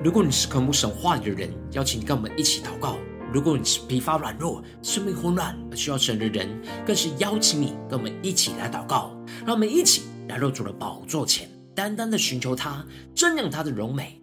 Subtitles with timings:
[0.00, 2.94] 如果你是渴慕神话语的人，邀请你跟我们一起祷告；
[3.32, 6.48] 如果你是疲乏软弱、生命混乱而需要神的人，
[6.86, 9.12] 更是邀请你跟我们一起来祷告。
[9.44, 14.22] 让我们一起来入主的宝座前，单单的寻求他，瞻仰他的荣美。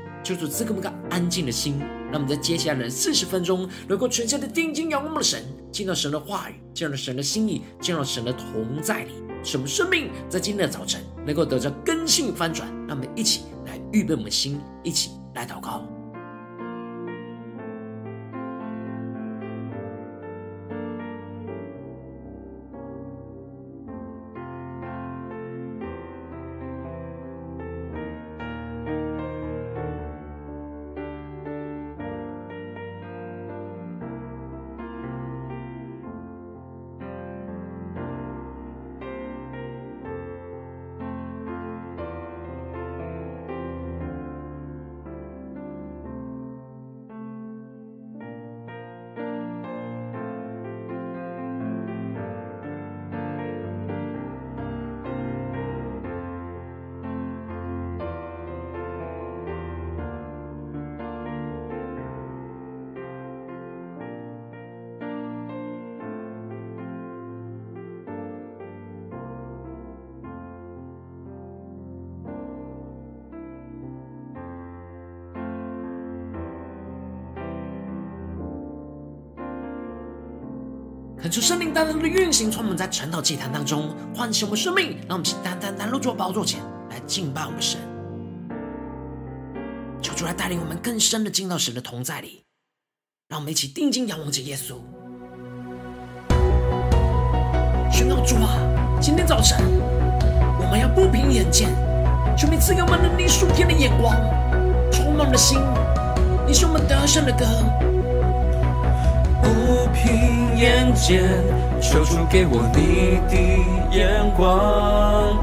[0.23, 1.79] 就主赐给我们个安静的心，
[2.11, 9.11] 让我们在接下来的四十分钟，能够全心的定睛仰望我们的神，见到神的话语，见到神的心意，见到神的同在里，
[9.43, 12.67] 使我们生命在今天的早晨能够得着根性翻转。
[12.87, 16.00] 让我们一起来预备我们的心，一起来祷告。
[81.21, 86.59] 恳求圣灵单单的运行，充满在晨祷祭坛当中，唤醒我们生命，让我们一起单单入主宝座前
[86.89, 87.79] 来敬拜我们神。
[90.01, 92.41] 求主来带领我们更深的进到神的同在里，
[93.29, 94.77] 让我们一起定睛仰望着耶稣。
[97.93, 98.57] 宣告主啊，
[98.99, 99.59] 今天早晨
[100.59, 101.69] 我们要不凭眼见，
[102.35, 104.15] 求你赐给我们能力属天的眼光，
[104.91, 105.59] 充满的心，
[106.47, 107.45] 你是我们得胜的歌。
[110.61, 111.23] 眼见，
[111.81, 113.35] 求主给我你的
[113.89, 115.35] 眼光；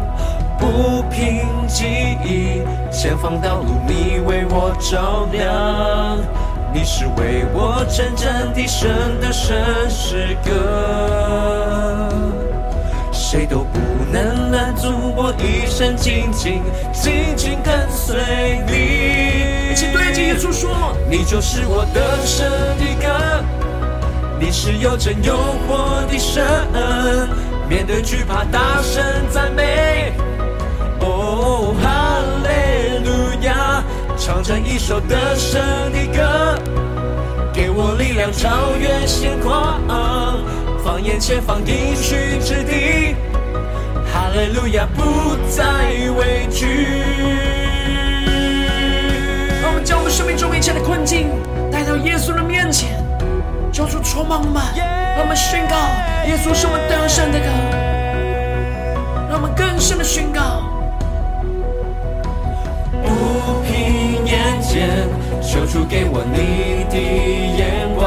[0.57, 1.85] 不凭记
[2.25, 2.63] 忆，
[2.93, 6.17] 前方道路你为我照亮。
[6.73, 8.89] 你是为我征战的神
[9.21, 9.57] 的圣
[9.91, 10.53] 诗歌，
[13.11, 13.81] 谁都不
[14.13, 14.87] 能拦阻
[15.17, 16.63] 我一生紧紧
[16.93, 19.73] 紧紧跟随你。
[19.73, 22.49] 一起对着耶稣说：你就是我得胜
[22.79, 23.09] 的歌。
[24.41, 26.47] 你是有真又活的神，
[27.69, 30.13] 面对惧怕大声赞美。
[31.01, 33.11] 哦，哈利路
[33.43, 33.83] 亚，
[34.17, 35.61] 唱着一首得胜
[35.93, 36.59] 的歌，
[37.53, 39.81] 给我力量超越险况，
[40.85, 43.17] 放眼前方应许之地。
[44.13, 45.65] 哈利路亚，不再
[46.17, 46.67] 畏惧。
[49.61, 51.29] 让我们将我们生命中一切的困境
[51.73, 53.08] 带到耶稣的面前。
[53.79, 55.77] 求主充满我们，让我们宣告
[56.27, 57.47] 耶稣是我们得胜的歌，
[59.31, 60.65] 让我们更深的宣告。
[63.05, 65.07] 不凭眼见，
[65.41, 66.99] 求主给我你的
[67.57, 68.03] 眼光；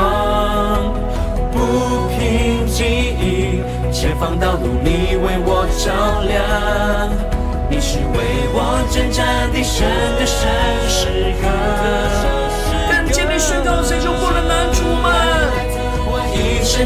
[1.54, 2.84] 不凭记
[3.18, 7.10] 忆，前方道路你为我照亮。
[7.70, 8.20] 你是为
[8.52, 9.88] 我征战的神
[10.20, 10.50] 的圣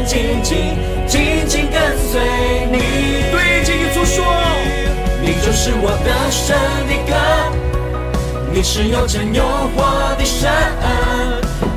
[0.04, 0.76] 紧紧
[1.06, 2.20] 紧紧跟随
[2.70, 2.78] 你，
[3.30, 4.24] 对着耶稣说，
[5.22, 6.56] 你就是我的神
[6.86, 7.14] 的歌，
[8.52, 9.42] 你是有真又
[9.74, 10.50] 活的神，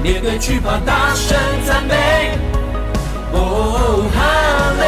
[0.04, 2.38] 面对惧怕大声赞美。
[3.31, 4.18] 哦，哈
[4.80, 4.83] 利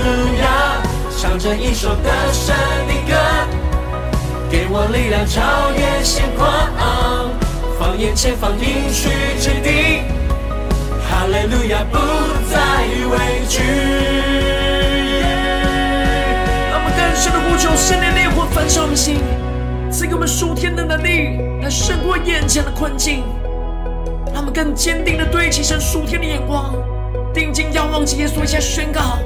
[0.00, 0.04] 路
[0.40, 0.80] 亚，
[1.18, 2.54] 唱着一首得胜
[2.86, 3.12] 的歌，
[4.50, 6.48] 给我力量超越险况，
[7.78, 10.19] 放眼前方应许之地。
[11.10, 11.98] 哈利路亚，不
[12.48, 13.58] 再畏惧。
[16.70, 19.18] 让我们更深的呼求，圣灵烈火焚烧我们心，
[19.90, 23.24] 赐给我们属天的能力，来胜过眼前的困境。
[24.32, 26.72] 让我们更坚定的对齐神属天的眼光，
[27.34, 29.18] 定睛仰望着耶稣，一下宣告。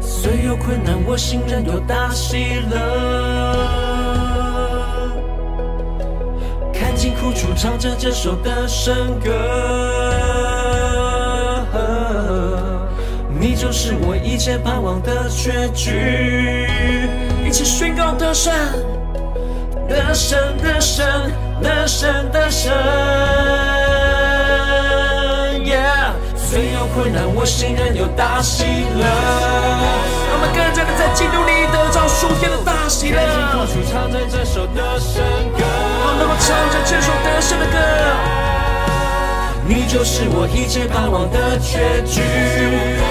[0.00, 3.87] 虽有困难，我心仍有大喜乐。
[7.06, 9.30] 苦楚唱着这首的圣歌，
[13.40, 16.66] 你就是我一切盼望的结局。
[17.46, 18.52] 一起宣告得胜，
[19.88, 21.06] 得胜，得胜，
[21.62, 22.72] 得胜，得胜。
[25.64, 29.06] Yeah，虽有困难，我心仍有大喜乐。
[30.30, 33.16] 我们更加的在基督里得着属天的大喜乐。
[33.18, 35.22] 开口唱着这首得胜
[35.56, 35.62] 歌，
[36.40, 37.76] 唱着这首得胜的歌。
[39.66, 42.22] 你就是我一切盼望的结局。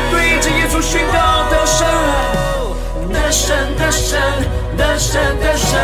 [0.09, 1.85] 对着耶稣宣告得胜，
[3.13, 4.19] 得胜，得胜，
[4.75, 5.77] 得胜，得胜。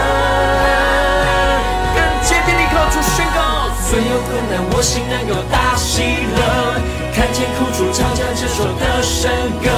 [1.93, 6.81] 更坚定地靠主宣告，虽有困难，我心仍有大喜乐。
[7.13, 9.29] 看见苦楚，唱着这首得胜
[9.61, 9.69] 歌。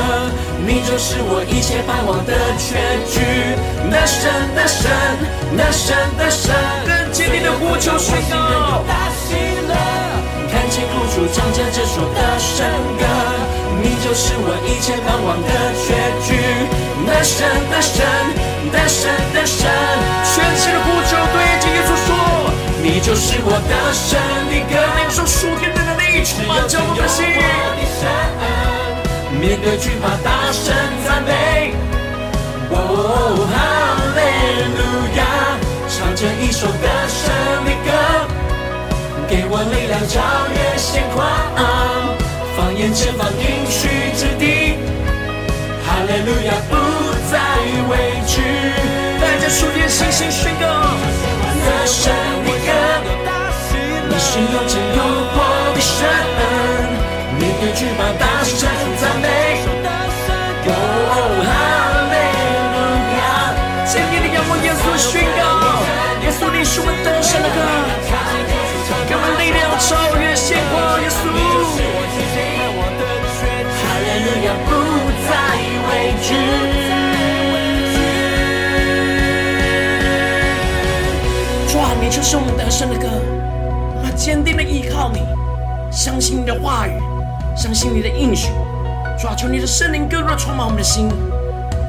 [0.65, 2.79] 你就是我一切盼望的结
[3.11, 3.19] 局。
[3.91, 4.89] 得胜，得胜，
[5.57, 7.04] 得胜，得胜。
[7.25, 8.35] 更坚定的呼求宣告。
[10.75, 12.65] 苦楚唱着这首得胜
[12.99, 13.05] 歌，
[13.81, 15.49] 你就是我一切盼望的
[15.81, 15.87] 结
[16.25, 16.29] 局。
[17.07, 18.03] 得胜，得胜，
[18.71, 19.65] 得胜，得胜，
[20.23, 22.09] 全心的呼求，对着耶稣说，
[22.83, 24.19] 你就是我得胜
[24.49, 24.73] 的歌。
[24.99, 27.25] 领受属天的能力，充满着我的心。
[29.39, 30.73] 面对惧怕，大声
[31.05, 31.73] 赞美。
[32.71, 33.03] 哦，哈利
[33.37, 33.57] 路亚，
[36.15, 37.27] 这一首得胜
[37.65, 37.91] 的歌。
[39.27, 41.25] 给我力量，超越险况，
[42.55, 44.77] 放眼前方应许之地，
[45.83, 46.73] 哈利路亚不
[47.29, 47.35] 再
[47.89, 48.39] 畏惧。
[49.19, 50.31] 带着属天信心
[82.05, 83.07] 你就是我们得胜的歌，
[83.97, 85.21] 我们坚定的依靠你，
[85.91, 86.91] 相信你的话语，
[87.57, 88.51] 相信你的应许。
[89.19, 91.09] 主啊，求你的圣灵更多充满我们的心，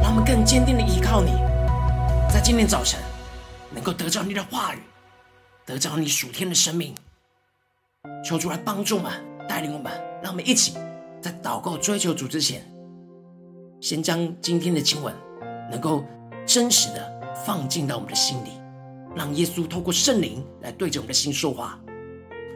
[0.01, 1.33] 让我们更坚定的依靠你，
[2.33, 2.99] 在今天早晨
[3.71, 4.79] 能够得着你的话语，
[5.67, 6.95] 得着你属天的生命。
[8.25, 9.13] 求主来帮助我们，
[9.47, 9.93] 带领我们，
[10.23, 10.79] 让我们一起
[11.21, 12.63] 在祷告追求主之前，
[13.83, 15.15] 先将今天的经文
[15.71, 16.03] 能够
[16.47, 18.56] 真实的放进到我们的心里，
[19.17, 21.81] 让耶稣透过圣灵来对着我们的心说话。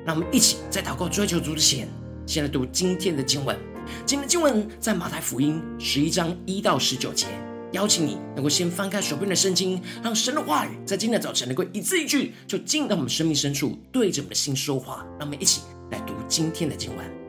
[0.05, 1.89] 让我们一起在祷告追求主之前，
[2.27, 3.59] 先来读今天的经文。
[4.07, 7.27] 今天的经文在马太福音十一章一到十九节。
[7.73, 15.07] 邀请你能够先翻开手边的圣经，让神的话语在今天早晨能够一字一句就进到我们生命深处，对着我们的心说话。
[15.19, 17.19] 让我们一起来读今天的经文。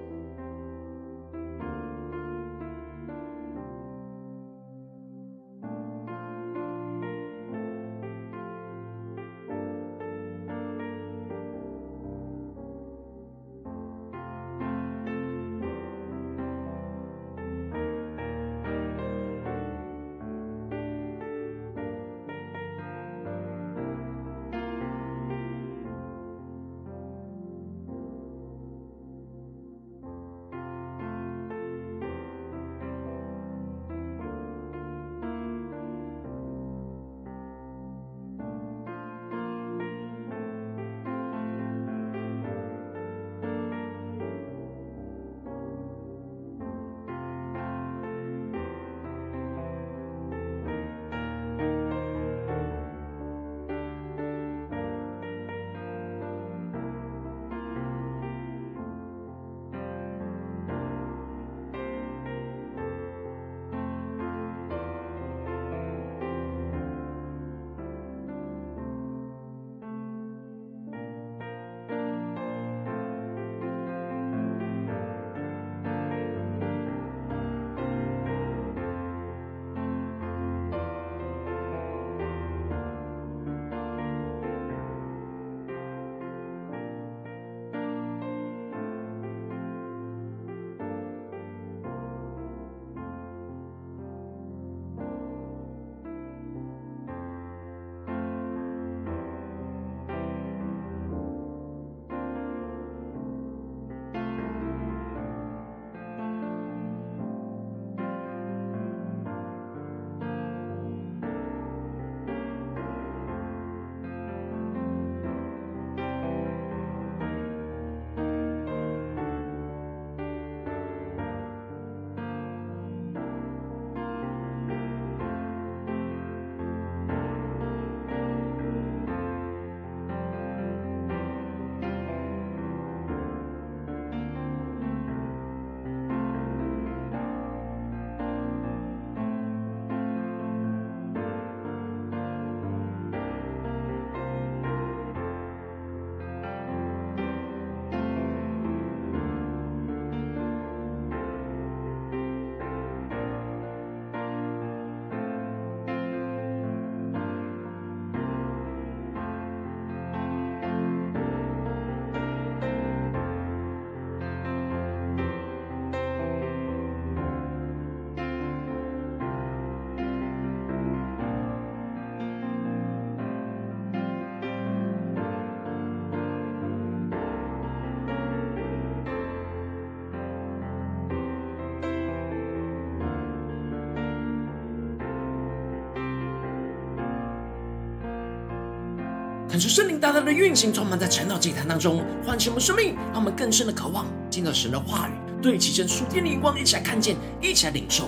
[189.52, 198.06] 看出圣灵大大的运行，充满在晨祷祭坛当中，唤醒我们生命，让我们更深的渴望见到神的话语，对齐神属天的眼光，一起来看见，一起来领受。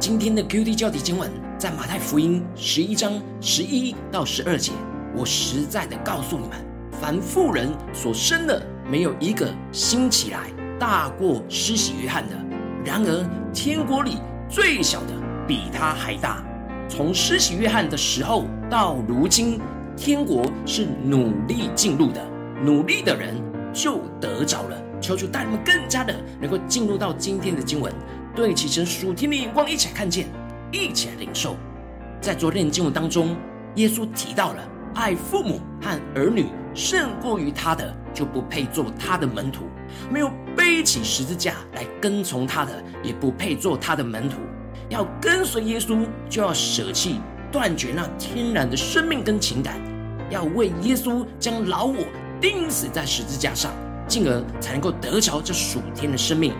[0.00, 4.72] 今天的 QD 焦点经文在马太福音十一章十一到十二节。
[5.14, 6.58] 我实在的告诉你们，
[7.00, 8.60] 凡妇人所生的，
[8.90, 12.34] 没有一个兴起来大过施洗约翰的。
[12.84, 13.24] 然而
[13.54, 14.16] 天国里
[14.50, 15.12] 最小的
[15.46, 16.44] 比他还大。
[16.88, 19.60] 从施洗约翰的时候到如今，
[19.98, 22.24] 天国是努力进入的，
[22.64, 23.34] 努力的人
[23.72, 24.80] 就得着了。
[25.00, 27.92] 求主带你们更加的能够进入到今天的经文。
[28.32, 30.28] 对齐神属天的眼光，一起来看见，
[30.70, 31.56] 一起来领受。
[32.20, 33.36] 在昨天的经文当中，
[33.74, 34.62] 耶稣提到了
[34.94, 39.64] 爱父母和儿女胜过于他的，就不配做他的门徒；
[40.08, 44.36] 没有背起十字架来跟从他的，也不配做他的门徒。
[44.88, 49.80] 要跟随耶稣，就要舍弃、断绝那天然的生命跟情感，
[50.30, 52.04] 要为耶稣将老我
[52.40, 53.72] 钉死在十字架上，
[54.06, 56.52] 进而才能够得着这属天的生命。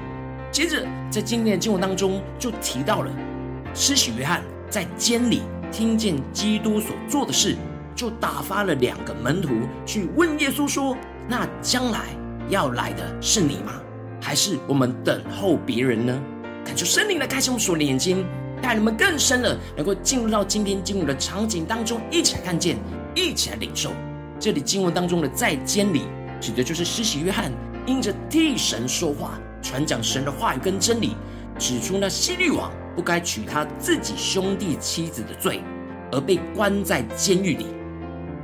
[0.50, 3.11] 接着，在今天的经文当中，就提到了
[3.75, 7.54] 施洗约翰在监里听见基督所做的事，
[7.95, 9.50] 就打发了两个门徒
[9.85, 10.97] 去问耶稣说
[11.28, 12.07] ：“那将来
[12.49, 13.75] 要来的是你吗？
[14.23, 16.18] 还是我们等候别人呢？”
[16.64, 18.26] 恳求圣灵来开启我们属灵的眼睛，
[18.60, 22.76] 带你们更深的能够进入到今天经文的场景当中，一起来看见，
[23.14, 23.90] 一起来领受。
[24.38, 26.02] 这里经文当中的在监里，
[26.40, 27.50] 指的就是施洗约翰
[27.86, 29.38] 因着替神说话。
[29.60, 31.16] 传讲神的话语跟真理，
[31.58, 35.60] 指出那希律王不该娶他自己兄弟妻子的罪，
[36.12, 37.66] 而被关在监狱里。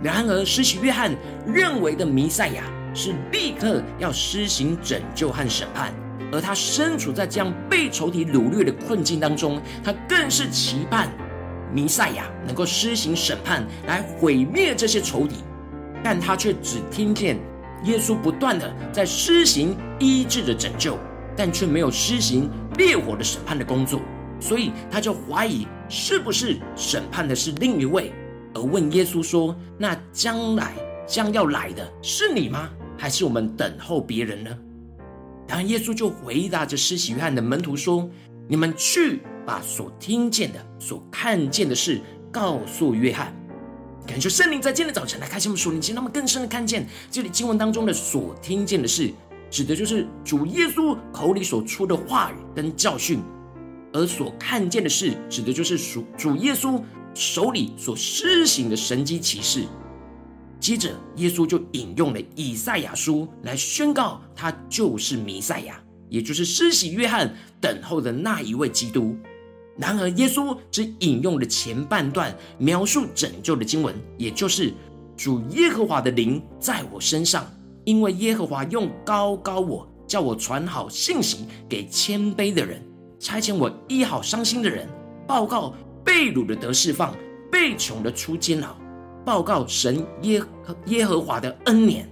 [0.03, 1.15] 然而，施洗约翰
[1.47, 5.95] 认为的弥赛亚是立刻要施行拯救和审判，
[6.35, 11.09] 而他身处在这样被仇敌掳掠的困境当中，他更是期盼
[11.73, 15.37] 弥赛亚能够施行审判来毁灭这些仇敌，
[16.03, 17.39] 但他却只听见。
[17.85, 20.99] 耶稣不断的在施行医治的拯救，
[21.37, 24.01] 但却没有施行烈火的审判的工作，
[24.41, 28.11] 所以他就怀疑是不是审判的是另一位，
[28.55, 30.73] 而问耶稣说：“那将来
[31.07, 32.71] 将要来的是你吗？
[32.99, 34.51] 还是我们等候别人呢？”
[35.47, 38.09] 然后耶稣就回答着施洗约翰的门徒说
[38.49, 42.01] ：“你们去把所听见的、所看见的事
[42.33, 43.35] 告诉约翰。”
[44.07, 49.11] 感谢圣灵在今天的早晨来开启我们属灵心，让我们更深的看见这里经文当中的所听见的事，
[49.51, 53.21] 指的就是主耶稣口里所出的话语跟教训；
[53.93, 56.83] 而所看见的事，指的就是属主耶稣
[57.15, 59.65] 手里所施行的神迹奇事。
[60.65, 65.79] 接着，耶稣就引用了以赛亚书来宣告，他就是弥赛亚，
[66.09, 69.15] 也就是施洗约翰等候的那一位基督。
[69.77, 74.73] 然而，耶稣只引用了前半段描述拯救的经文，也就是
[75.15, 77.47] 主耶和华的灵在我身上，
[77.85, 82.83] 因为耶和华用高高我，叫我传好信息给谦卑的人，
[83.21, 84.89] 差遣我医好伤心的人，
[85.29, 87.15] 报告被掳的得释放，
[87.53, 88.75] 被囚的出监牢，
[89.25, 90.43] 报告神耶
[90.87, 92.09] 耶和华的恩年。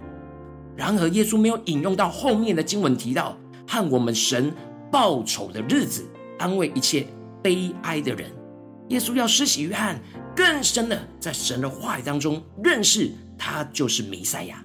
[0.76, 4.52] 然而，耶稣没有引用到后面的经文提到和我们神
[4.90, 6.04] 报仇的日子，
[6.38, 7.07] 安慰一切。
[7.42, 8.31] 悲哀的人，
[8.90, 10.00] 耶稣要施洗约翰
[10.33, 14.64] 更深的在神的话语当中认识他就是弥赛亚。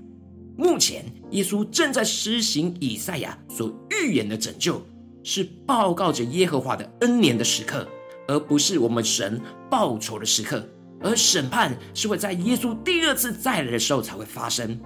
[0.55, 4.79] 目前，耶稣正在施行以赛亚所预言的拯救，
[5.23, 7.87] 是报告着耶和华的恩年的时刻，
[8.27, 10.63] 而不是我们神报仇的时刻。
[11.01, 14.79] 而审判是会在耶稣第二次再来的时候才会发生。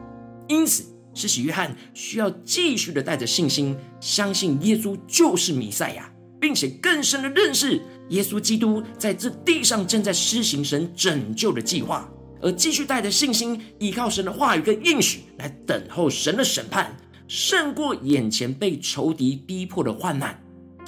[0.47, 6.11] 因此，施洗约翰需要继续的带着信心，相信耶稣就是弥赛亚。
[6.41, 12.09] 并且更深的认识耶稣基督在这地上正在施行神拯救的计划，
[12.41, 20.35] 而继续带着信心，依靠神的话语跟应许来等候神的审判，胜过眼前被仇敌逼迫的患难。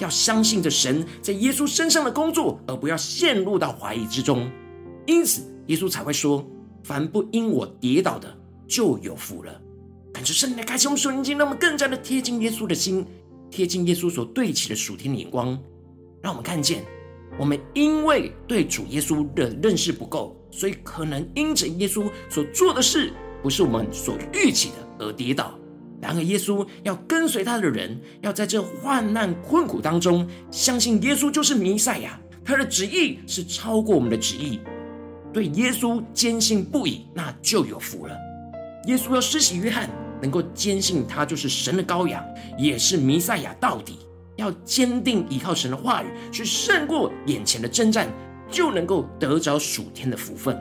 [0.00, 4.50] 要相信着神在耶稣身上的工作，而不要陷入到怀疑之中。
[5.06, 6.44] 因此，耶稣才会说
[6.82, 9.60] ：“凡不因我跌倒的，就有福了。”
[10.12, 13.04] 感谢圣灵的开启我们属灵经，让我们更加的贴近耶稣的心。
[13.50, 15.58] 贴近耶稣所对齐的属天的眼光，
[16.22, 16.84] 让我们看见，
[17.38, 25.58] 我们因为对主耶稣的认识不够，所以可能因着耶稣所做的事不是我们所预期的而跌倒。
[26.00, 34.58] 然而，耶稣要跟随他的人，要在这患难困苦当中，相信耶稣就是弥赛亚，他的旨意是超过我们的旨意。
[35.34, 38.16] 对耶稣坚信不疑，那就有福了。
[38.86, 39.90] 耶稣要施洗约翰。
[40.22, 42.24] 能够坚信他就是神的羔羊，
[42.56, 43.98] 也是弥赛亚到底，
[44.36, 48.08] 要坚定依靠神的话语，去胜过眼前的征战，
[48.50, 50.58] 就能够得着属天的福分。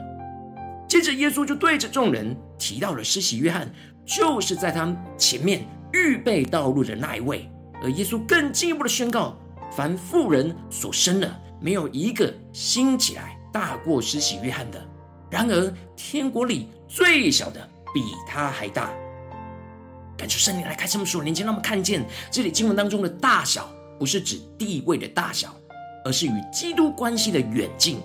[0.86, 3.74] 接着，耶稣就对着众人提到了施洗约翰，
[4.06, 7.50] 就是在他前面预备道路的那一位。
[7.82, 9.38] 而耶稣更进一步的宣告：
[9.72, 14.86] 凡妇人所生的，没有一个兴起来大过施洗约翰的。
[15.30, 18.92] 然而，天国里最小的比他还大。
[20.18, 25.56] 感谢圣灵来开这么说，年轻让我们看见这里经文当中的大小，不是指地位的大小，
[26.04, 28.02] 而是与基督关系的远近。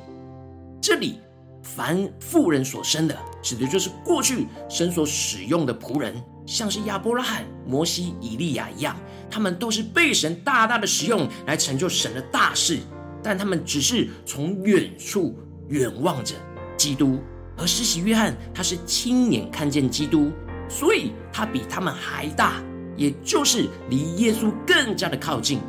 [0.81, 1.19] 这里。
[1.61, 6.15] 凡妇人所生的，指的就是过去神所使用的仆人，
[6.47, 8.97] 像是亚伯拉罕、摩西、以利亚一样，
[9.29, 12.79] 他们都是被神大大的使用来成就神的大事，
[13.23, 15.37] 但他们只是从远处
[15.69, 16.35] 远望着
[16.77, 17.21] 基督。
[17.57, 20.31] 而施洗约翰他是亲眼看见基督，
[20.69, 22.63] 所以他比他们还大，
[22.97, 25.61] 也就是离耶稣更加的靠近。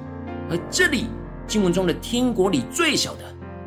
[0.49, 1.05] 而这里
[1.47, 3.21] 经文中的天国里最小的。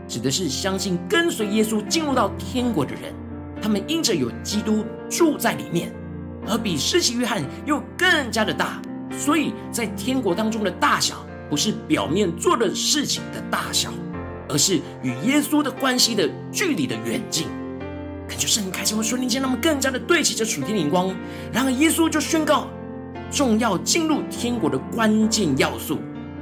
[0.08, 3.14] 指的是相信跟随耶稣进入到天国的人，
[3.62, 5.90] 他们因着有基督住在里面，
[6.46, 13.92] 而比施洗约翰又更加的大，所以在天国当中的大小，不是表面做的事情的大小，
[14.48, 17.46] 而是与耶稣的关系的距离的远近。
[18.26, 21.14] 感觉圣灵开启我们属灵间，让我们更加的对齐着属天的眼光。
[21.52, 22.68] 然而耶稣就宣告，
[23.30, 25.98] 重要进入天国的关键要素，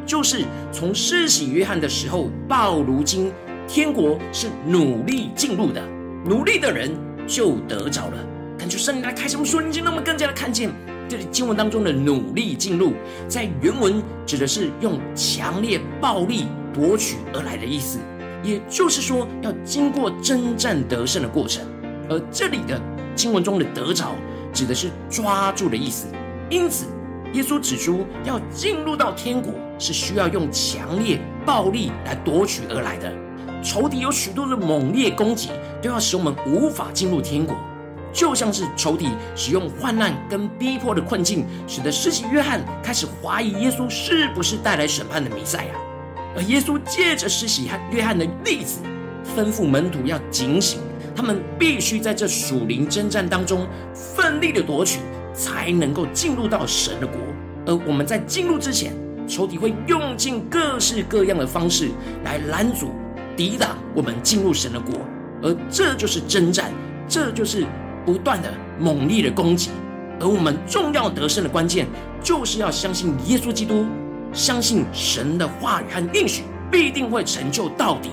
[0.07, 3.33] 就是从施洗约翰的时候到如今。
[3.67, 5.83] 天国是努力进入的，
[6.25, 6.89] 努力的人
[7.27, 8.27] 就得着了。
[8.57, 10.71] 感觉圣灵来开什么说，你就那么更加的看见
[11.11, 12.93] 这里经文当中的努力进入，
[13.27, 17.99] 在原文指的是用强烈暴力夺取而来的意思，
[18.45, 21.67] 也就是说要经过征战得胜的过程。
[22.09, 22.81] 而这里的
[23.17, 24.15] 经文中的得着，
[24.53, 26.07] 指的是抓住的意思。
[26.49, 26.87] 因此，
[27.33, 33.13] 耶稣指出要进入到天国，是需要用强烈暴力来夺取而来的。
[33.65, 35.49] 仇敌有许多的猛烈攻击，
[35.83, 37.57] 都要使我们无法进入天国，
[38.13, 45.71] 就像是仇敌使用患难跟逼迫的困境，使得施洗约翰开始怀疑耶稣是不是带来审判的弥赛亚。
[46.37, 48.81] 而耶稣借着施洗约翰的例子，
[49.37, 50.81] 吩咐门徒要警醒，
[51.15, 55.01] 他们必须在这属灵征战当中奋力的夺取，
[55.33, 57.19] 才能够进入到神的国。
[57.67, 58.93] 而我们在进入之前，
[59.29, 61.91] 仇敌会用尽各式各样的方式
[62.25, 62.91] 来拦阻。
[63.37, 64.95] 抵挡我们进入神的国，
[65.43, 66.71] 而这就是征战，
[67.09, 67.65] 这就是
[68.05, 69.71] 不断的猛烈的攻击。
[70.21, 71.87] 而我们重要得胜的关键，
[72.23, 73.87] 就是要相信耶稣基督，
[74.33, 78.11] 相信神的话语和应许必定会成就到底，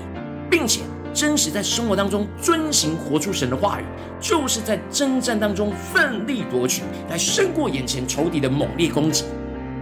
[0.49, 0.81] 并且
[1.13, 3.83] 真实在生活当中遵行活出神的话语，
[4.21, 9.25] 就是在征战当中奋力夺取，来胜过眼前仇敌的猛烈攻击。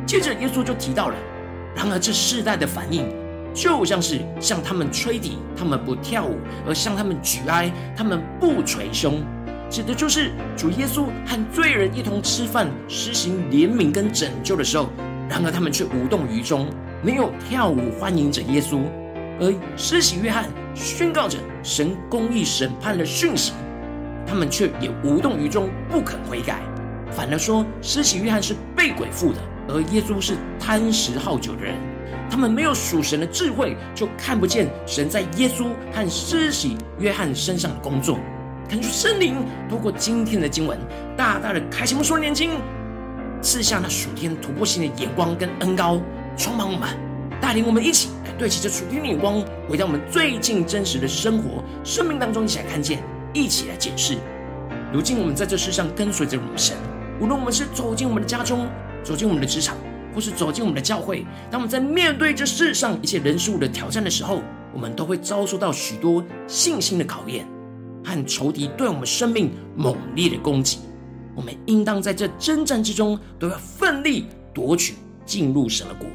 [0.06, 1.16] 接着耶稣就提到了，
[1.76, 3.08] 然而这世代的反应。
[3.54, 6.34] 就像是向他们吹笛，他们不跳舞；
[6.68, 9.24] 而向他们举哀，他们不捶胸。
[9.70, 14.90] 指的就是主耶稣和罪人一同吃饭，施行怜悯跟拯救的时候，
[15.30, 16.68] 然而他们却无动于衷，
[17.02, 18.82] 没有跳舞欢迎着耶稣。
[19.40, 23.52] 而施洗约翰宣告着神公义审判的讯息，
[24.26, 26.62] 他们却也无动于衷，不肯悔改，
[27.12, 31.76] 反而说施洗约翰是被鬼附的，而耶稣是贪食好酒的人。
[32.30, 38.18] 他们没有属神的智慧，就看不见神在耶稣和施洗约翰身上的工作。
[38.68, 40.80] 感觉圣灵透过今天的经文，
[41.16, 42.52] 大大的开启我们属灵眼睛，
[43.42, 46.02] 赐下那属天突破性的眼光跟恩膏，
[46.36, 46.90] 充满我们，
[47.40, 54.18] 带领我们一起来对齐这属天的眼光，回到我们最近真实的生活生命当中，一起来看见，一起来检视。
[54.92, 56.76] 如今我们在这世上跟随着我们神，
[57.20, 58.68] 无论我们是走进我们的家中，
[59.04, 59.76] 走进我们的职场。
[60.14, 64.42] 或是走进我们的教会，当我们在面对这世上一切人事物的挑战的时候，
[64.74, 67.46] 我们都会遭受到许多信心的考验
[68.06, 70.78] 和仇敌对我们生命猛烈的攻击。
[71.36, 74.94] 我们应当在这征战之中，都要奋力夺取
[75.26, 76.08] 进入神的国。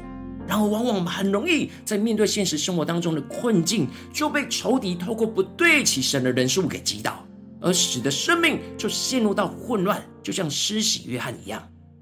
[0.47, 7.23] 然后，往往我们很容易在面对现实生活当中的困境，就被仇敌透过不对齐神的人数给击倒，
[7.61, 11.61] 而使得生命就陷入到混乱，就像施洗约翰一样。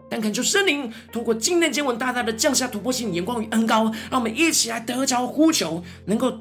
[0.09, 6.35] 但恳求圣灵通过今天经文，大大的降下突破性眼光与恩膏，让我们一起来得着呼求，能够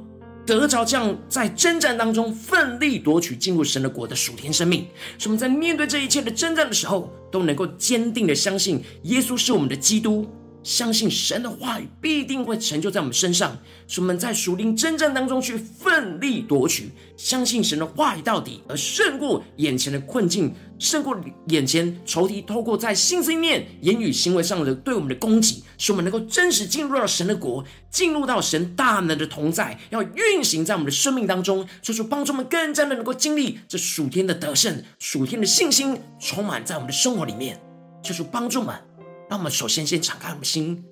[0.48, 4.86] 得着这样在征战当中奋力夺取进入神的国的属天生命。
[5.18, 10.26] 使我们在面对这一切的征战的时候，都能够坚定的相信耶稣是我们的基督，
[10.68, 37.58] 相信神的话语必定会成就在我们身上，使我们在属灵征战当中去奋力夺取，相信神的话语到底，而胜过眼前的困境，胜过眼前仇敌透过在心思意念、言语、行为上的对我们的攻击，使我们能够真实进入到神的国，进入到神大能的同在，要运行在我们的生命当中，求主帮助我们更加的能够经历这属天的得胜、属天的信心，充满在我们的生活里面，
[38.02, 38.87] 求主帮助我们。
[39.28, 40.82] 让我们首先先敞开我们心，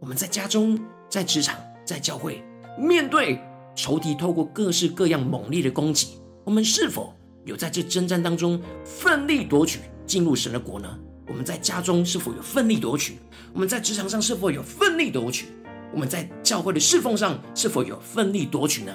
[0.00, 0.76] 我们在家中、
[1.08, 2.42] 在职场、在教会，
[2.76, 3.40] 面对
[3.76, 10.98] 仇敌透过各式各样猛烈的攻击，我们是否有在这征战当中奋力夺取进入神的国呢？
[11.28, 13.18] 我们在家中是否有奋力夺取？
[13.52, 15.46] 我们在职场上是否有奋力夺取？
[15.92, 18.92] 我们在教会的侍奉上是否有奋力夺取呢？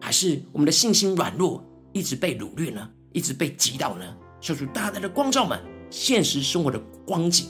[0.00, 2.90] 还是我们的信心软弱，一直被掳掠呢？
[3.12, 4.04] 一直被击倒呢？
[4.40, 7.46] 求主大大的光照们现实生活的光景。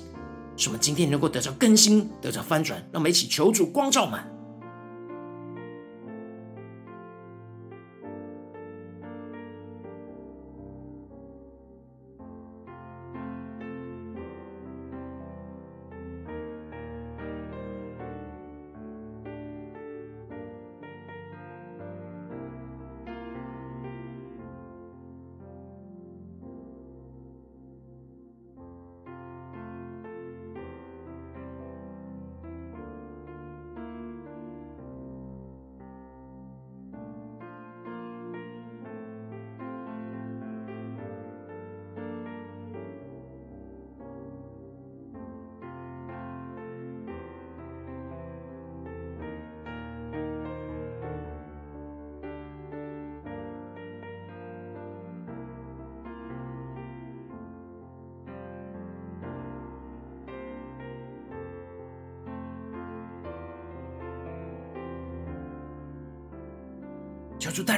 [0.59, 4.29] 什么今天能够得到更新，得到翻转，让我们一起求主光照满。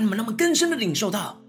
[0.01, 1.41] 求主带领我们，那么更深的领受到，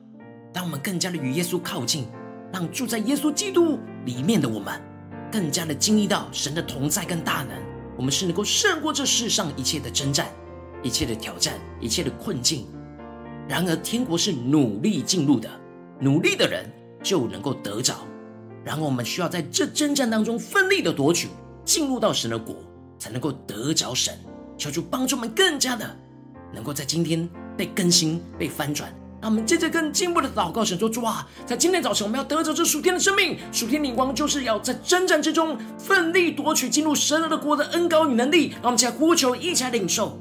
[0.54, 2.06] 当我们更加的与耶稣靠近，
[2.52, 4.80] 让住在耶稣基督里面的我们，
[5.32, 7.58] 更加的经历到神的同在跟大能，
[7.98, 10.28] 我们是能够胜过这世上一切的征战、
[10.84, 12.68] 一切的挑战、一切的困境。
[13.48, 15.50] 然而，天国是努力进入的，
[16.00, 16.70] 努力的人
[17.02, 17.96] 就能够得着。
[18.64, 21.30] 然后，我们需要在这征战当中奋力的夺取，
[21.66, 22.56] 进入到神的国，
[23.00, 24.14] 才能够得着神。
[24.58, 25.98] 求主帮助我们更加的
[26.54, 27.28] 能够在今天。
[27.58, 38.50] 被更新、被翻转，那我们接着更进一步的祷告，神说：主啊，在今天早晨，我们要得着这属天的生命、属天灵光，就是要在征战之中奋力夺取进入神的国的恩膏与能力。
[38.62, 40.18] 让我们一起来呼求，一起来领受。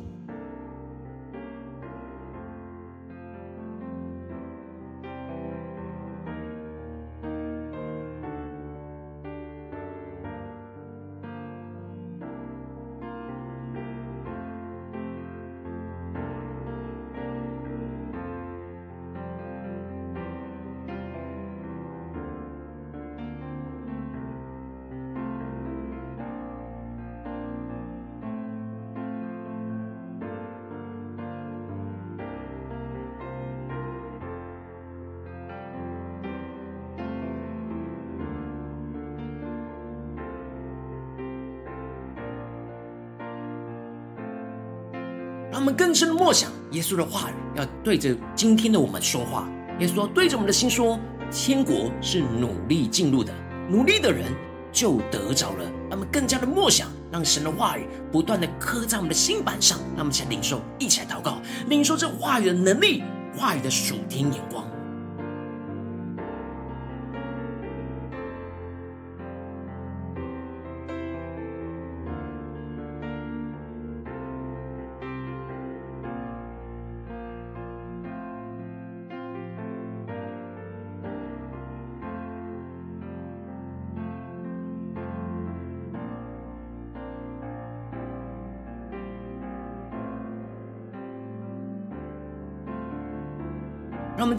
[45.80, 49.48] 更深的默想耶稣的话语，要对着今天的我们说话。
[49.78, 51.00] 耶稣要对着我们的心说
[51.32, 53.32] ：“天国是努力进入的，
[53.66, 54.30] 努力的人
[54.70, 59.78] 就得着了。”让我们更加的默想，让神的话语不断的刻在我们的心板上。
[59.96, 61.38] 那么，请领受，一起来祷告，
[61.68, 63.02] 领受这话语的能力，
[63.34, 64.69] 话语的属天眼光。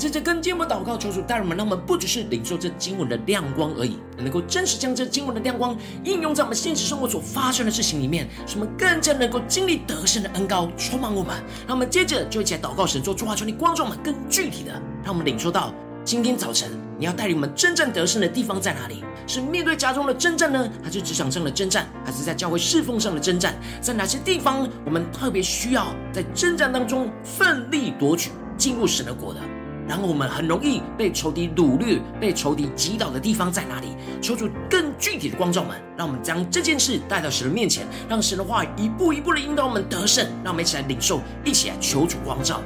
[0.02, 11.36] 接着跟进我们祷告，求主带领我们，让我们不只是领受这经文的亮光而已，能够真实将这经文的亮光应用在我们现实生活所发生的事情里面，使我们更加能够经历得胜的恩膏充满我们。
[11.68, 14.72] 让我们接着就一起来祷告神，做主啊，求你光照我们更具体的，
[15.04, 15.72] 让我们领受到
[16.04, 19.04] 今天早晨你要带领我们真正得胜的地方在哪里？
[19.28, 23.54] 是面对家中的征战呢，还是职场上的征战，还是在教会侍奉上的征战？
[23.80, 29.40] 在哪些地方我们特别需要在征战当中奋力夺取进入神的国的？
[29.88, 33.88] 然后我们很容易被仇敌掳掠、被仇敌击倒的地方在哪里？
[34.22, 40.26] 求主更具体的光照我们，让我们将这件事带到神的面前，让神的话一步一步的引导我们得胜。
[40.44, 42.62] 让我们一起来领受，一起来求主光照。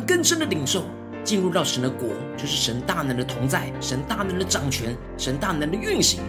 [0.00, 0.84] 更深的领受，
[1.24, 6.20] 进入到神的国，就是神大能的同在，神大能的掌权，神大能的运行。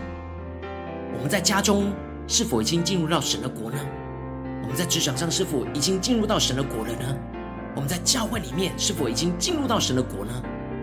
[1.13, 1.91] 我们在家中
[2.27, 3.77] 是否已经进入到神的国呢？
[4.63, 7.17] 我们在职场上是否已经进入到神的国了呢？
[7.75, 10.31] 我们在教会里面是否已经进入到神的国呢？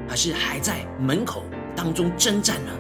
[0.09, 1.45] 还是还在门口
[1.75, 2.73] 当中征战呢？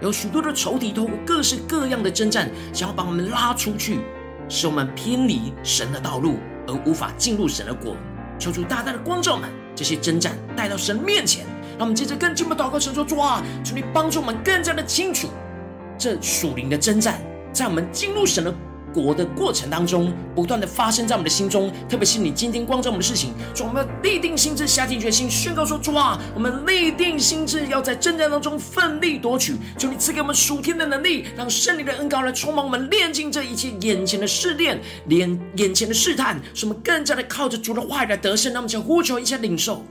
[0.00, 4.00] 有许多的仇敌透过各式各样的征战，想要把我们拉出去，
[4.48, 7.96] 使我们偏离神的道路，而无法进入神的国。
[8.42, 11.46] 求主大大的光照们，这些征战带到神面前，
[11.78, 15.28] 让我们接着更进一步祷告，神说：主啊，求你帮助我们更加的清楚，
[15.96, 17.20] 这属灵的征战，
[17.52, 18.52] 在我们进入神的
[18.92, 29.54] 国的过程当中，不断的发生在我们的心中，特别是你今天光照我们的事情，主，我们要立定心志，下定决心，宣告说：主啊，我们立定心志，要在征战当中奋力夺取。
[29.78, 38.52] 求你赐给我们属天的能力，让圣灵的恩膏来充满我们，炼净这一切眼前的试炼，连眼前的试探，使我们更加的靠着主的话语来得胜。
[38.52, 39.84] 那么，就呼求一下领受。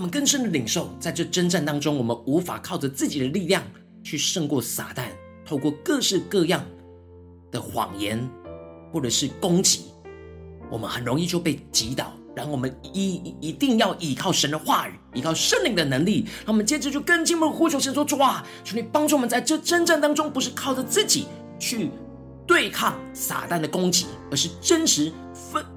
[0.00, 3.62] 我们更深的领受，在这征战当中，我们无法靠着自己的力量
[4.02, 5.08] 去胜过撒旦，
[5.44, 6.64] 透过各式各样
[7.50, 8.26] 的谎言
[8.90, 9.82] 或者是攻击，
[10.70, 12.14] 我们很容易就被击倒。
[12.34, 16.26] 然后我们一一定要依靠神的话语，依靠圣灵的能力。
[16.46, 21.26] 那我们接着就更进一步呼求神说：主啊，求你帮助我们在这征战当中，不是靠着自己
[21.58, 21.90] 去
[22.46, 25.12] 对抗撒旦的攻击，而是真实。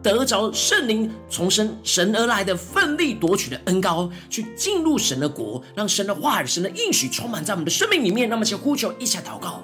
[0.01, 8.29] 得着圣灵从生神而来的奋力夺取的恩膏，去进入神的国，让神的话语、神的应许充满在我们的生命里面。
[8.29, 9.63] 那么，请呼求，一下祷告。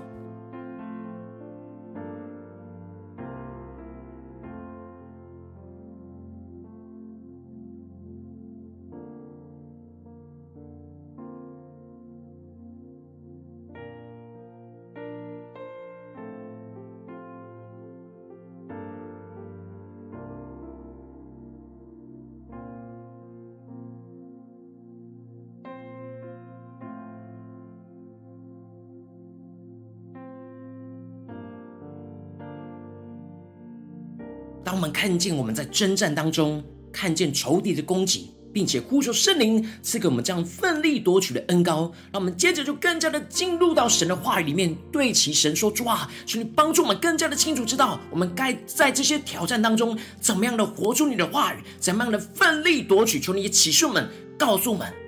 [34.69, 53.19] 当我们看见我们在征战当中，看见仇敌的攻击，并且呼求圣灵赐给我们这样奋力夺取的恩膏，让我们接着就更加的进入到神的话语里面，对齐神说：主啊，求你帮助我们更加的清楚知道，我们该在这些挑战当中，怎么样的活出你的话语，怎么样的奋力夺取。
[53.19, 54.99] 求你启示我们，告诉我们。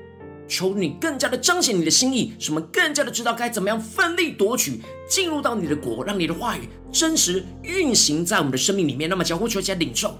[0.52, 9.10] 求你更加的彰显你的心意，使我们更加的知道该怎么样奋力夺取，进入到你的国，让你的话语真实运行在我们的生命里面。
[9.10, 10.14] 那么，交互求加领受。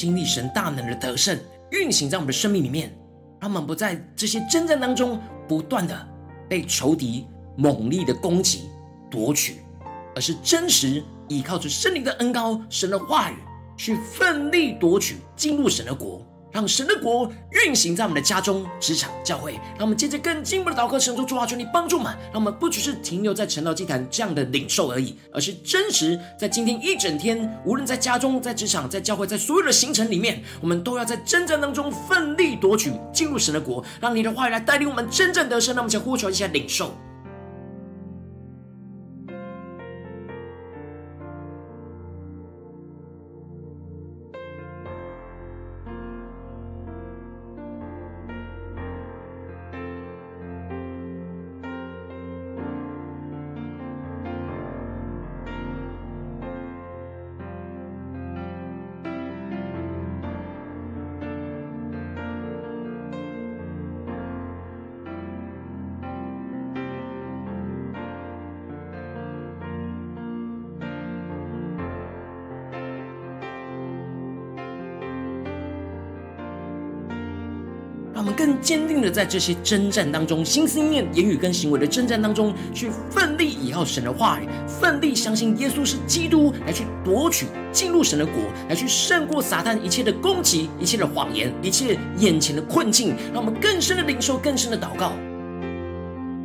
[0.00, 1.38] 经历神大能的得胜
[1.72, 2.90] 运行在我们的生命里面，
[3.38, 6.08] 他们不在这些征战当中不断的
[6.48, 8.70] 被仇敌猛烈的攻击
[9.10, 9.60] 夺取，
[10.14, 13.34] 而是真实依靠着圣灵的恩高、神的话语
[13.76, 16.26] 去奋力夺取，进入神的国。
[16.52, 19.52] 让神的国运行在我们的家中、职场、教会。
[19.76, 22.12] 让我们接着更进一步的祷告，神说主啊，求你帮助我们。
[22.32, 33.84] 让我们不只是停留在晨祷祭坛这样的领受而已，而是真实在今天一整天，无论在家中、在职场、在教会、在所有的行程里面，我们都要在征战当中奋力夺取，进入神的国。
[34.00, 35.74] 让你的话语来带领我们真正得胜。
[35.74, 36.94] 那我们先呼求一下领受。
[79.10, 88.34] 在这些征战当中，心思念、言语跟行为的征战当中，去奋力依靠神的话语，奋力相信耶稣是基督，来去夺取进入神的国，
[88.68, 95.12] 来去胜过撒旦一切的攻击、一切的谎言、一切眼前的困境，让我们更深的领受、更深的祷告。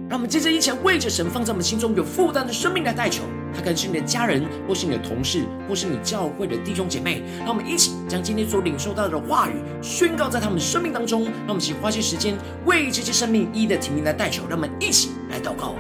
[0.08, 3.24] 让我们接着一起为着神放在我们心中有负担的生命来代求，
[3.56, 7.24] 他可能是你的家人，或是你的同事，或是你教会的弟兄姐妹。
[7.40, 11.24] 让我们一起将今天所领受到的话语宣告在他们生命当中。
[11.24, 14.44] 让我们一起花些时间为这些生命一一的提名来代求。
[14.50, 15.76] 让我们一起来祷告。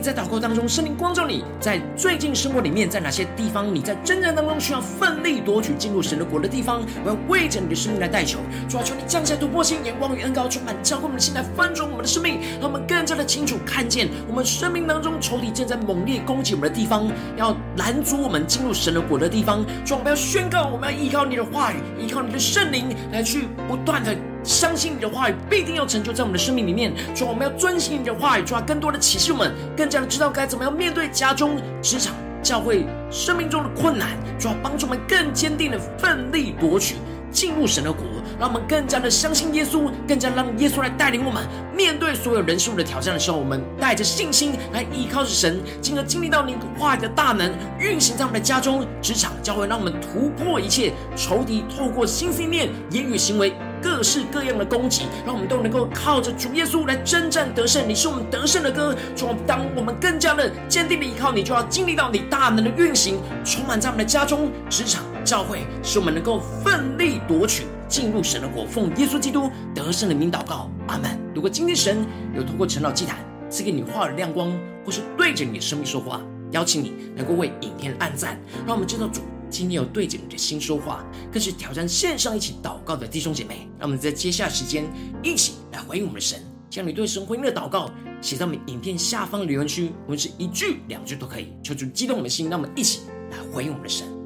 [0.00, 8.38] 在祷告当中，圣灵光照你，在最近生活里面，在哪些地方你在征战当中需要奋力夺取进入神的国的地方，我要为着你的生命来代求。
[8.68, 17.06] 主啊，求你降下突破性眼光与恩膏，充满教会我们的心，来翻转我们的生命，让我们更加的清楚看见我们生命当中仇敌正在猛烈攻击我们的地方，
[17.36, 19.64] 要拦阻我们进入神的国的地方。
[19.84, 24.16] 主啊，我们要宣告，我们要依靠你的话语，依靠你的圣灵来去不断的。
[24.48, 36.94] 相信你的话语必定要成就在我们的生命里面，主啊，我们要遵行你的话语，主啊，更多的启示我们，更加的知道该怎么样面对家中、职场、教会生命中的困难，主啊，帮助我们更坚定的奋力夺取
[37.30, 38.02] 进入神的国，
[38.40, 53.52] 让我们更加的相信耶稣，更加让耶稣来带领我们面对所有人事物的挑战的时候，我们带着信心来依靠着神，进而经历到你话语的大能运行在我们的家中、职场、教会，让我们突破一切仇敌透过心思念、言语、行为。
[53.82, 57.88] 各式各样的攻击，让我们都能够靠着主耶稣来征战得胜。
[57.88, 68.64] 你是我们得胜的歌，从，当我们更加的坚定的依靠你，就要经历到你大能的运行，充满在我们的家中、职场、教会，使我们能够奋力夺取进入神的国。
[68.66, 71.18] 奉耶稣基督得胜的名祷告，阿门。
[71.34, 73.16] 如果今天神有透过陈老祭坛
[73.48, 74.52] 赐给你话语的亮光，
[74.84, 79.20] 或是对着你的生命说话，邀请你能够为影片按赞，让我们知道主。
[79.50, 83.68] 今天有对着你的心说话，更是挑战线上一起祷告的弟兄姐妹。
[83.78, 84.84] 让我们在接下时间
[85.22, 87.90] 一起来回应我们的神，将你对神回应的祷告
[88.20, 94.17] 写在我们影片下方留言区，我们是一句两句都可以，求主激动我们的心，让我们一起来回应我们的神。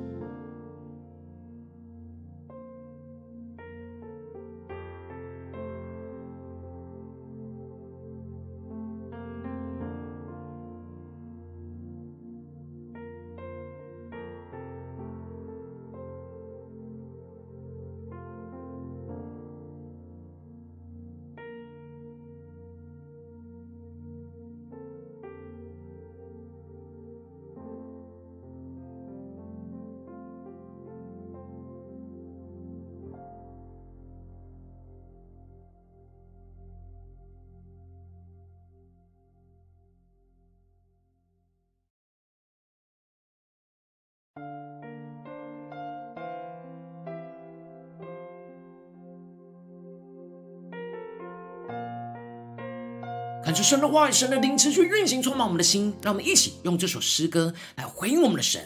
[53.53, 55.95] 看出神的话语，神的灵持续运行，充满我们的心。
[56.01, 58.63] 让我们一起用这首诗歌来回应我们的神，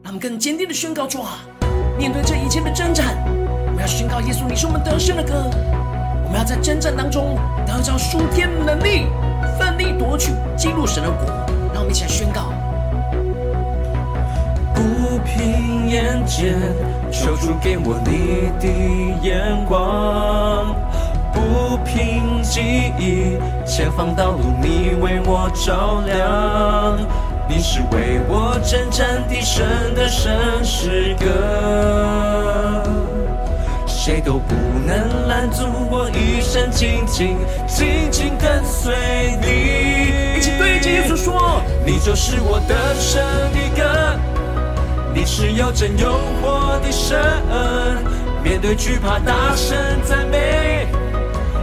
[0.00, 1.40] 让我们更坚定的宣告：主啊，
[1.98, 3.16] 面对这一切的征战，
[3.66, 5.50] 我们要宣告耶稣，你是我们得胜的歌。
[6.24, 7.36] 我们要在征战当中
[7.66, 9.06] 得着属天的能力，
[9.58, 11.26] 奋力夺取进入神的国。
[11.74, 12.52] 让我们一起来宣告：
[14.72, 16.56] 不凭眼见，
[17.10, 18.68] 求主给我你的
[19.20, 20.76] 眼光。
[22.50, 22.60] 记
[22.98, 26.98] 忆，前方道路你为我照亮，
[27.48, 32.82] 你是为我征战的神的神诗歌，
[33.86, 37.36] 谁都不能拦阻我一生紧紧
[37.68, 38.96] 紧紧跟随
[39.40, 40.36] 你。
[40.36, 43.22] 一起对着耶稣说，你就是我得胜
[43.52, 44.18] 的歌，
[45.14, 47.16] 你是又真又活的神，
[48.42, 50.88] 面对惧怕大声赞美。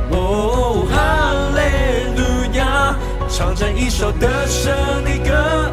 [0.10, 2.96] 哦，哈利路亚！
[3.30, 4.74] 唱着一首得胜
[5.04, 5.72] 的歌，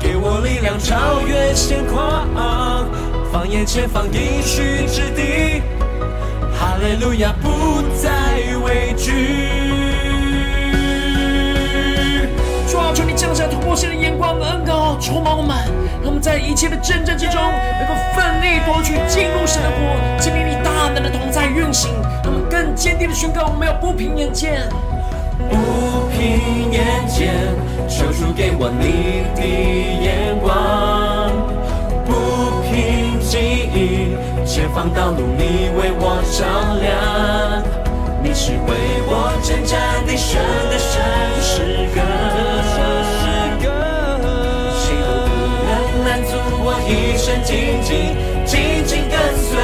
[0.00, 2.28] 给我力量超越险况，
[3.32, 5.62] 放眼前方应许之地，
[6.58, 8.10] 哈利路亚不再
[8.64, 9.61] 畏惧。
[13.72, 15.56] 降下突破性的眼光和恩膏，充满我们，
[16.02, 21.90] 让我们在一切的征战之中，能够奋力夺取进入神的国，经历你大能的同在运行，
[22.22, 24.68] 让我们更坚定的宣告：我们要不凭眼见。
[25.48, 25.56] 不
[26.12, 27.32] 凭眼见，
[27.88, 31.32] 求主给我你的眼光；
[32.04, 33.38] 不凭记
[33.74, 34.14] 忆，
[34.46, 36.44] 前方道路你为我照
[36.80, 37.62] 亮。
[38.22, 40.38] 你是为我征战的神
[40.70, 41.02] 的神
[41.42, 42.00] 诗歌，
[46.92, 48.14] 一生紧紧
[48.44, 49.56] 紧紧跟随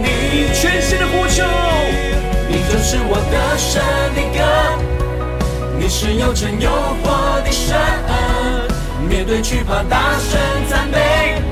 [0.00, 0.48] 你。
[0.54, 1.44] 全新的呼求，
[2.48, 3.82] 你就是我的神
[4.16, 4.40] 的歌。
[5.78, 6.70] 你是又真又
[7.02, 7.76] 活的神，
[9.08, 11.42] 面对惧怕，大声赞美。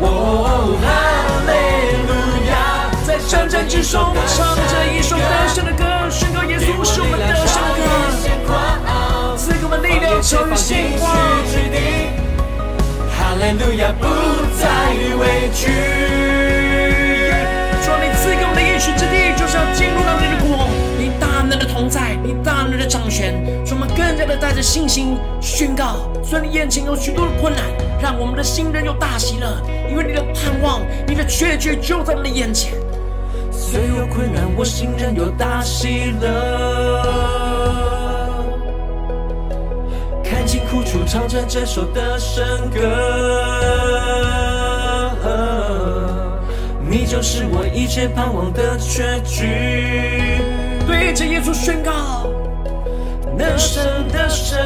[0.00, 0.86] 哦，哈
[1.46, 1.52] 利
[2.06, 2.12] 路
[2.48, 2.54] 亚！
[3.04, 7.78] 在征战之中，唱着一首得胜的歌，宣告耶稣是我们得胜的
[8.46, 12.05] 歌，赐给我们力量，超越险况。
[13.36, 14.06] 哈利路亚，不
[14.58, 14.64] 再
[15.20, 15.68] 畏惧。
[17.84, 20.66] 主啊，你赐给我们的应许之地，就是要进入到你的国。
[20.98, 23.34] 你大能的同在，你大能的掌权，
[23.66, 26.08] 使我们更加的带着信心宣告。
[26.24, 27.62] 虽然你眼前有许多的困难，
[28.00, 29.60] 让我们的心仍有大喜乐，
[29.90, 32.72] 因为你的盼望，你的确据就在我们的眼前。
[33.52, 37.45] 虽有困难，我心仍有大喜乐。
[40.28, 42.80] 看清苦楚，唱着这首得胜歌。
[46.88, 50.42] 你就是我一切盼望的结局。
[50.86, 52.28] 对着耶稣宣告，
[53.38, 54.58] 得胜得胜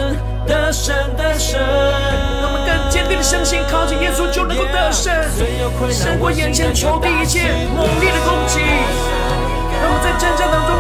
[0.46, 5.12] 得胜得胜，让我们更坚定的相信，靠近耶稣就能够得胜，
[5.90, 8.60] 胜过眼前仇敌一切猛烈的攻击。
[9.80, 10.70] 让我们在征战当中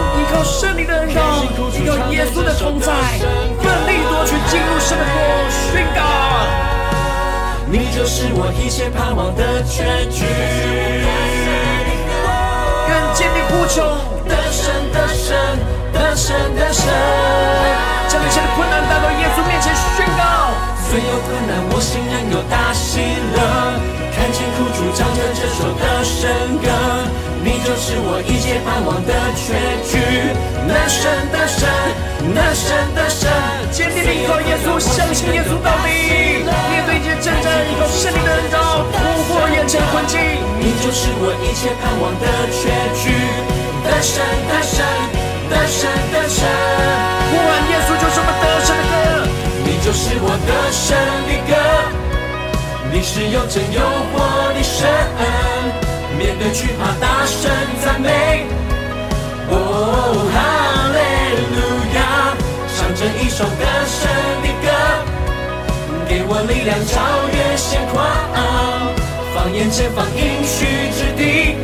[8.12, 10.24] 是我一切盼望的结局，
[12.88, 13.86] 更坚定呼求。
[14.26, 15.38] 的神的神
[15.92, 16.84] 的神的神，
[18.08, 20.19] 将一切的困难带到耶稣面前宣告。
[20.90, 23.38] 虽有困难，我心仍有大喜乐。
[24.10, 26.26] 看见苦楚，唱着这首得胜
[26.58, 26.66] 歌。
[27.46, 29.54] 你就是我一切盼望的确
[29.86, 30.02] 据。
[30.66, 31.62] 得胜得胜
[32.34, 33.30] 得胜得胜，
[33.70, 36.42] 坚定的依靠耶稣，相信耶稣到底。
[36.42, 38.98] 面对一切征战，依靠圣灵的恩膏，突
[39.30, 40.18] 破眼前困境。
[40.58, 42.66] 你就是我一切盼望的确
[42.98, 43.14] 据。
[43.86, 44.18] 得胜
[44.50, 44.82] 得胜
[45.54, 46.42] 得胜得胜，
[47.30, 47.89] 呼唤耶稣
[49.90, 50.94] 就是我得胜
[51.26, 51.52] 的歌，
[52.92, 53.80] 你是又真又
[54.14, 54.22] 活
[54.54, 54.86] 的神，
[56.16, 57.50] 面对惧怕大声
[57.82, 58.46] 赞美，
[59.50, 60.38] 哦哈
[60.94, 60.98] 利
[61.58, 61.58] 路
[61.96, 61.98] 亚，
[62.78, 64.06] 唱着一首得胜
[64.46, 64.70] 的歌，
[66.08, 67.98] 给我力量超越险况，
[69.34, 71.58] 放眼前方应许之地。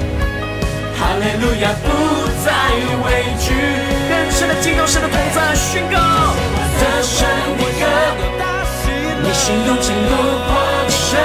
[0.99, 1.87] 哈利路亚，不
[2.43, 2.51] 再
[3.07, 3.07] 畏
[3.39, 3.55] 惧，
[4.11, 5.95] 更深的敬拜，神的同在，宣告
[6.81, 7.46] 得胜的歌，
[9.47, 10.11] 你是又真又
[10.43, 10.51] 活
[10.83, 11.23] 的神，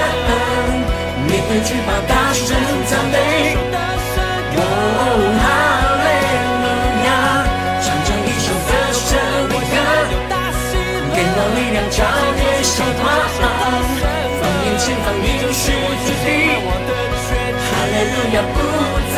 [1.26, 2.54] 面对惧怕大声
[2.86, 3.58] 赞美。
[4.58, 4.62] 哦，
[5.42, 5.44] 哈
[6.06, 6.06] 利
[6.62, 6.70] 路
[7.02, 7.10] 亚，
[7.82, 9.10] 唱着一首得胜
[9.50, 9.74] 的歌，
[11.16, 11.98] 给我力量超
[12.38, 13.10] 越险况，
[14.38, 15.74] 放眼前方应许
[16.06, 16.62] 之地。
[17.58, 18.56] 哈利路亚，不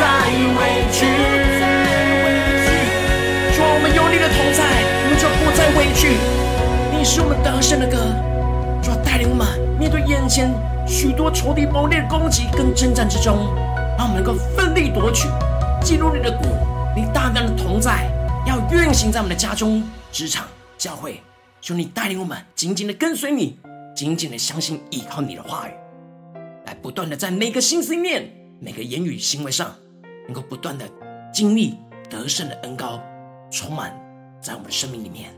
[0.56, 1.04] 畏惧。
[3.52, 4.64] 主，我们有你的同在，
[5.04, 6.16] 我们就不再畏惧。
[6.96, 7.98] 你是我们得胜的歌，
[10.24, 10.54] 面对眼前
[10.86, 13.54] 许多仇敌猛烈的攻击跟征战之中，
[13.98, 15.28] 让我们能够奋力夺取，
[15.82, 16.46] 进入你的国。
[16.96, 18.08] 你大能的同在
[18.46, 20.46] 要运行在我们的家中、职场、
[20.78, 21.20] 教会，
[21.60, 23.58] 求你带领我们紧紧的跟随你，
[23.94, 25.72] 紧紧的相信依靠你的话语，
[26.64, 28.30] 来不断的在每个心思念。
[28.60, 29.74] 每个言语行为上，
[30.26, 30.88] 能够不断的
[31.32, 31.76] 经历
[32.08, 32.98] 得胜的恩膏，
[33.50, 33.92] 充满
[34.40, 35.30] 在我们的生命里面。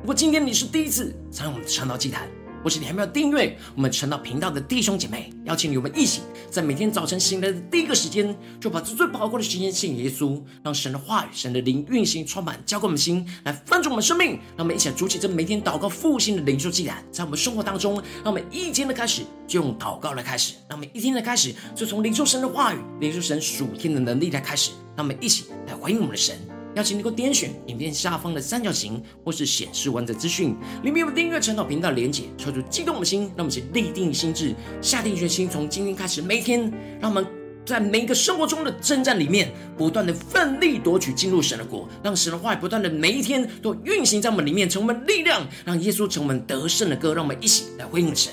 [0.00, 2.26] 如果今天你是第一次参与我们的传道祭坛，
[2.64, 14.30] 或是你还没有订阅我们传道频道的弟兄姐妹，邀请你我们一起，在每天早晨醒来的第一个时间，就把这最宝贵的时间献给耶稣，让神的话语、神的灵运行充满，浇灌我们心，来翻转我们生命。
[14.56, 24.70] 让我们一起来筑起这每天祷告复兴的灵修祭坛，在我们生活当中，让我们一天的开始就用祷告来开始，让我们一天的开始就从领受神的话语、领受神属天的能力来开始。
[24.96, 26.36] 让我们一起来回应我们的神。
[26.76, 36.60] 邀请你能够点选影片下方的三角形，或是显示完整资讯，里面有订阅陈祷频道连结，抽出激动的心，让我们一起立定心志，下定决心，从今天开始，每一天
[37.00, 37.26] 让我们
[37.66, 48.32] 在每一个生活中的征战里面，不断的奋力夺取进入神的国，让神的话语不断的每一天都运行在我们里面，成为力量，让耶稣成为我们得胜的歌，让我们一起来回应神。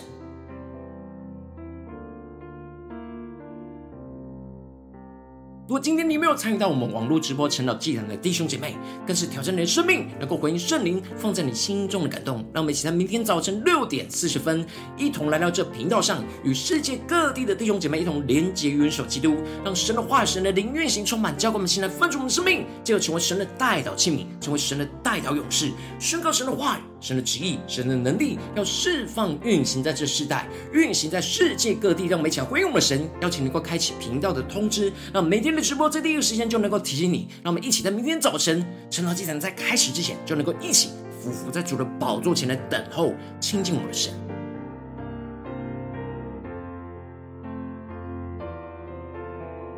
[5.68, 12.38] 如果今天你没有参与到我们网络直播晨祷祭坛的弟兄姐妹，更是挑战你的生命，能够回应圣灵放在你心中的感动。
[12.54, 14.66] 让我们一起在明天早晨六点四十分，
[14.96, 26.82] 一同来到这频道上，与世界各地的弟兄姐妹一同连结、元首基督，让神的化身、的灵运行充满，教灌我们现在分出我们生命，进而成为神的代祷器皿，成为神的代祷勇士，宣告神的话语。
[27.00, 33.08] 神的旨意，神的能力，要释放运行在这世代，运行在世界各地，让我们一起来回应我们的神。
[33.22, 37.28] 邀请能够开启频道的通知，让每天的直播在第一个时间就能够提醒你。
[37.44, 40.90] 让我们一起在明天早晨晨祷祭坛在开始之前，就能够一起
[41.22, 44.12] 俯伏在主的宝座前来等候亲近我们的神。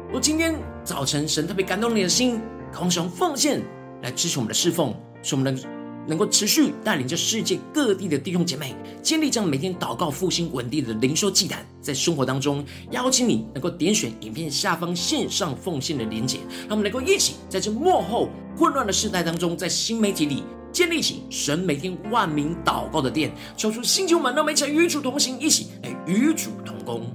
[0.09, 2.41] 若今天早晨神特别感动你的心，
[2.71, 3.61] 渴望奉献
[4.01, 5.78] 来支持我们的侍奉，使我们的。
[6.09, 27.05] 能够持续带领着世界各地的弟兄姐妹，建立这样每天祷告复兴稳定的灵修祭坛，在生活当中邀请你能够点选影片下方线上奉献的连结，让我们能够一起在这幕后混乱的世代当中，在新媒体里建立起神每天万名祷告的殿，求出新旧门，让我们一起与主同行，一起来与主同工。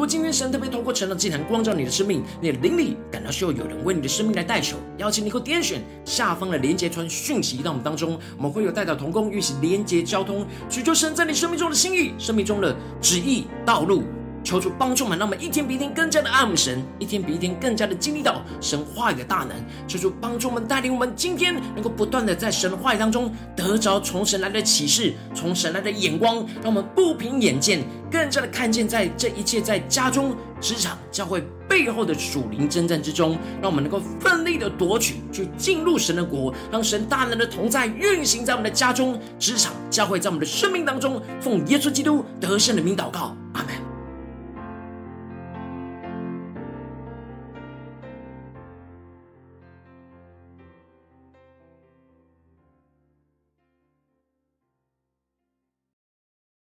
[0.00, 14.04] 果今天神特别透过晨祷祭坛光照你的生命，你的灵里感到需要有人为你的生命来代求，邀请你可点选下方的连接传讯息到我们当中，我们会有代表同工，与其连接交通，寻求神在你生命中的心意，生命中的旨意道路。
[14.42, 19.50] 求主帮助我们，让我们一天比一天更加的爱慕神，一天比一天更加的经历到神话语的大能。
[19.86, 43.36] 求主帮助我们，带领我们今天能够不断的在神话语当中得着从神来的启示，从神来的眼光，让我们不凭眼见，更加的看见在这一切在家中、职场、教会背后的属灵征战之中，让我们能够奋力的夺取，去进入神的国，让神大能的同在运行在我们的家中、职场、教会，在我们的生命当中，奉耶稣基督得胜的名祷告。
[43.52, 43.89] 阿门